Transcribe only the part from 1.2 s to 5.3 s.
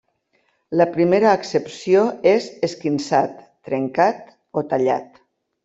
accepció és 'esquinçat', 'trencat' o 'tallat'.